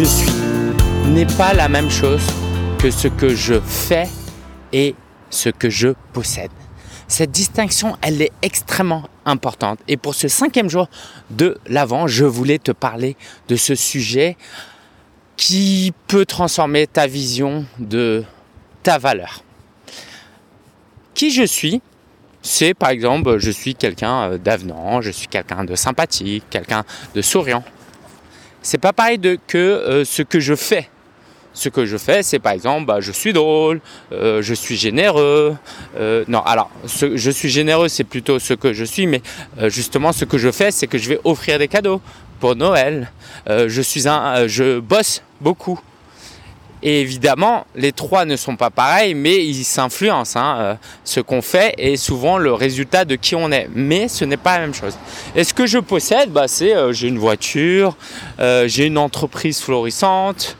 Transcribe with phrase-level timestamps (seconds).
[0.00, 0.32] je suis
[1.08, 2.22] n'est pas la même chose
[2.78, 4.08] que ce que je fais
[4.72, 4.94] et
[5.28, 6.50] ce que je possède.
[7.06, 9.78] Cette distinction, elle est extrêmement importante.
[9.88, 10.88] Et pour ce cinquième jour
[11.28, 13.14] de l'Avent, je voulais te parler
[13.48, 14.38] de ce sujet
[15.36, 18.24] qui peut transformer ta vision de
[18.82, 19.42] ta valeur.
[21.12, 21.82] Qui je suis,
[22.40, 27.20] c'est par exemple, je suis quelqu'un euh, d'avenant, je suis quelqu'un de sympathique, quelqu'un de
[27.20, 27.62] souriant.
[28.62, 30.88] C'est pas pareil que euh, ce que je fais.
[31.52, 33.80] Ce que je fais, c'est par exemple, bah, je suis drôle,
[34.12, 35.56] euh, je suis généreux.
[36.28, 39.20] non, alors, je suis généreux, c'est plutôt ce que je suis, mais
[39.66, 42.00] justement, ce que je fais, c'est que je vais offrir des cadeaux
[42.38, 43.10] pour Noël.
[43.48, 45.80] je suis un, je bosse beaucoup.
[46.82, 50.38] Et évidemment, les trois ne sont pas pareils, mais ils s'influencent.
[50.38, 50.56] Hein.
[50.58, 53.68] Euh, ce qu'on fait est souvent le résultat de qui on est.
[53.74, 54.96] Mais ce n'est pas la même chose.
[55.36, 57.96] Et ce que je possède, bah, c'est euh, j'ai une voiture,
[58.40, 60.56] euh, j'ai une entreprise florissante,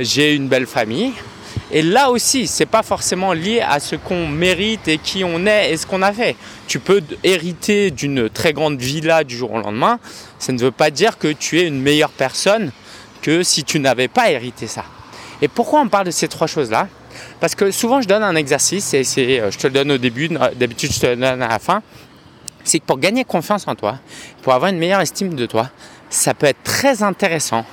[0.00, 1.12] j'ai une belle famille.
[1.70, 5.72] Et là aussi, c'est pas forcément lié à ce qu'on mérite et qui on est
[5.72, 6.36] et ce qu'on a fait.
[6.66, 9.98] Tu peux hériter d'une très grande villa du jour au lendemain.
[10.38, 12.72] Ça ne veut pas dire que tu es une meilleure personne
[13.22, 14.84] que si tu n'avais pas hérité ça.
[15.42, 16.88] Et pourquoi on parle de ces trois choses-là?
[17.40, 19.04] Parce que souvent je donne un exercice, et
[19.40, 21.82] euh, je te le donne au début, d'habitude je te le donne à la fin,
[22.62, 23.98] c'est que pour gagner confiance en toi,
[24.42, 25.68] pour avoir une meilleure estime de toi,
[26.10, 27.66] ça peut être très intéressant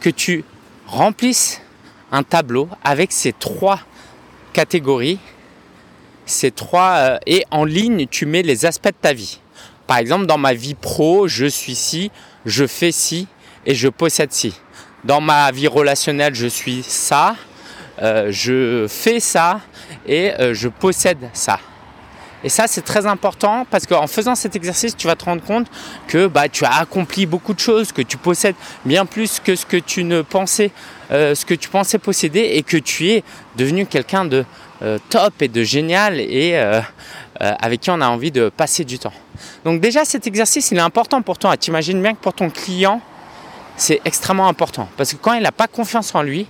[0.00, 0.44] que tu
[0.86, 1.60] remplisses
[2.12, 3.80] un tableau avec ces trois
[4.52, 5.18] catégories,
[6.26, 9.40] ces trois, euh, et en ligne tu mets les aspects de ta vie.
[9.88, 12.12] Par exemple, dans ma vie pro, je suis ci,
[12.46, 13.26] je fais ci
[13.66, 14.54] et je possède ci
[15.04, 17.36] dans ma vie relationnelle, je suis ça,
[18.02, 19.60] euh, je fais ça
[20.06, 21.58] et euh, je possède ça.
[22.42, 25.66] Et ça, c'est très important parce qu'en faisant cet exercice, tu vas te rendre compte
[26.06, 28.54] que bah, tu as accompli beaucoup de choses, que tu possèdes
[28.86, 30.70] bien plus que ce que tu ne pensais,
[31.10, 33.24] euh, ce que tu pensais posséder et que tu es
[33.56, 34.44] devenu quelqu'un de
[35.10, 36.56] top et de génial et
[37.38, 39.12] avec qui on a envie de passer du temps.
[39.62, 41.54] Donc déjà, cet exercice, il est important pour toi.
[41.58, 43.02] Tu imagines bien que pour ton client,
[43.80, 44.88] c'est extrêmement important.
[44.96, 46.46] Parce que quand il n'a pas confiance en lui,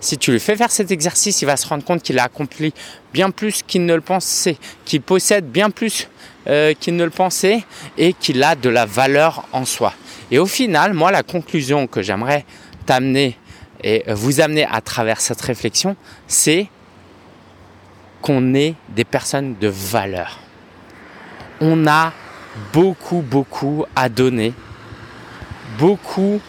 [0.00, 2.72] si tu lui fais faire cet exercice, il va se rendre compte qu'il a accompli
[3.12, 6.08] bien plus qu'il ne le pensait, qu'il possède bien plus
[6.46, 7.64] euh, qu'il ne le pensait
[7.98, 9.92] et qu'il a de la valeur en soi.
[10.30, 12.46] Et au final, moi, la conclusion que j'aimerais
[12.86, 13.36] t'amener
[13.84, 16.68] et vous amener à travers cette réflexion, c'est
[18.22, 20.38] qu'on est des personnes de valeur.
[21.60, 22.12] On a
[22.72, 24.54] beaucoup, beaucoup à donner
[25.78, 26.40] beaucoup,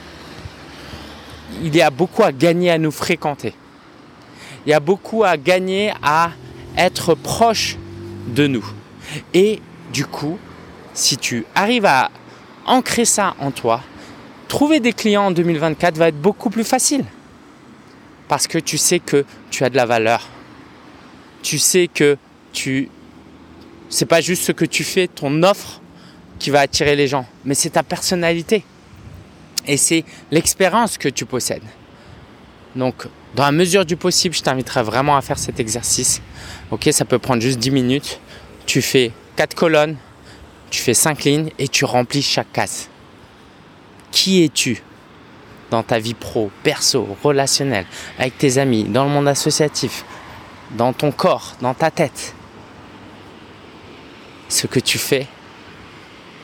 [1.62, 3.53] il y a beaucoup à gagner à nous fréquenter.
[4.66, 6.31] Il y a beaucoup à gagner à
[6.78, 7.78] être proche
[8.28, 8.66] de nous.
[9.34, 10.38] Et du coup,
[10.94, 12.12] si tu arrives à
[12.66, 13.81] ancrer ça en toi,
[14.47, 17.06] trouver des clients en 2024 va être beaucoup plus facile.
[18.28, 20.28] Parce que tu sais que tu as de la valeur.
[21.41, 22.18] Tu sais que
[22.53, 22.90] tu
[23.90, 25.81] c'est pas juste ce que tu fais, ton offre
[26.38, 28.63] qui va attirer les gens, mais c'est ta personnalité
[29.69, 31.63] et c'est l'expérience que tu possèdes.
[32.75, 36.22] Donc, dans la mesure du possible, je t'inviterai vraiment à faire cet exercice.
[36.72, 38.19] Ok, ça peut prendre juste 10 minutes.
[38.66, 39.96] Tu fais 4 colonnes,
[40.72, 42.90] tu fais 5 lignes et tu remplis chaque case.
[44.12, 44.81] Qui es-tu
[45.69, 47.86] dans ta vie pro, perso, relationnelle,
[48.18, 50.03] avec tes amis, dans le monde associatif,
[50.72, 52.34] dans ton corps, dans ta tête?
[54.47, 55.28] Ce que tu fais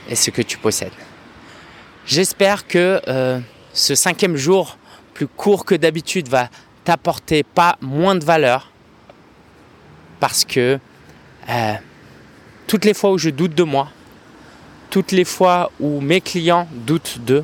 [0.08, 0.92] et ce que tu possèdes.
[2.06, 3.40] J'espère que euh,
[3.74, 4.78] ce cinquième jour,
[5.16, 6.50] plus court que d'habitude, va
[6.84, 8.72] t'apporter pas moins de valeur.
[10.20, 10.80] Parce que
[11.50, 11.74] euh,
[12.68, 13.90] toutes les fois où je doute de moi,
[14.92, 17.44] toutes les fois où mes clients doutent d'eux,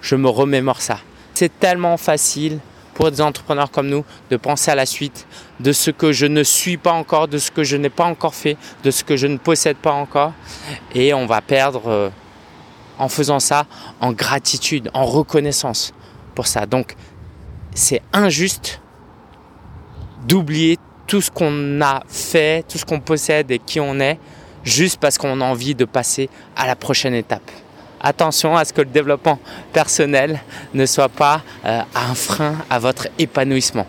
[0.00, 1.00] je me remémore ça.
[1.34, 2.60] C'est tellement facile
[2.94, 5.26] pour des entrepreneurs comme nous de penser à la suite,
[5.58, 8.36] de ce que je ne suis pas encore, de ce que je n'ai pas encore
[8.36, 10.32] fait, de ce que je ne possède pas encore.
[10.94, 12.08] Et on va perdre euh,
[12.98, 13.66] en faisant ça
[14.00, 15.92] en gratitude, en reconnaissance
[16.34, 16.66] pour ça.
[16.66, 16.96] Donc
[17.74, 18.80] c'est injuste
[20.26, 24.18] d'oublier tout ce qu'on a fait, tout ce qu'on possède et qui on est,
[24.64, 27.50] juste parce qu'on a envie de passer à la prochaine étape.
[28.00, 29.38] Attention à ce que le développement
[29.72, 30.40] personnel
[30.74, 33.86] ne soit pas euh, un frein à votre épanouissement.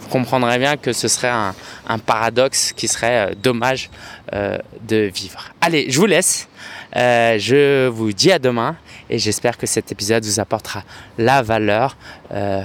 [0.00, 3.90] Vous comprendrez bien que ce serait un, paradoxe qui serait euh, dommage
[4.32, 5.40] euh, de vivre.
[5.60, 6.47] Allez, je vous laisse.
[6.96, 8.76] Euh, je vous dis à demain
[9.10, 10.82] et j'espère que cet épisode vous apportera
[11.18, 11.96] la valeur
[12.32, 12.62] euh,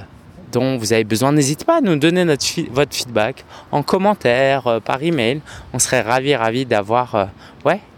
[0.52, 1.32] dont vous avez besoin.
[1.32, 2.26] N'hésitez pas à nous donner
[2.72, 5.42] votre feedback en commentaire, euh, par email.
[5.74, 7.30] On serait ravis, ravis d'avoir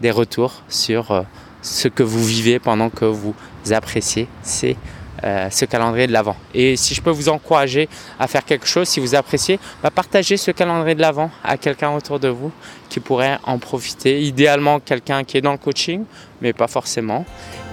[0.00, 1.24] des retours sur
[1.62, 3.34] ce que vous vivez pendant que vous
[3.70, 4.76] appréciez ces
[5.24, 6.36] euh, ce calendrier de l'Avent.
[6.54, 10.36] Et si je peux vous encourager à faire quelque chose, si vous appréciez, bah, partagez
[10.36, 12.52] ce calendrier de l'Avent à quelqu'un autour de vous
[12.88, 14.22] qui pourrait en profiter.
[14.22, 16.04] Idéalement, quelqu'un qui est dans le coaching,
[16.40, 17.24] mais pas forcément.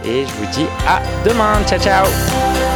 [0.06, 1.62] Et je vous dis à demain.
[1.66, 2.73] Ciao, ciao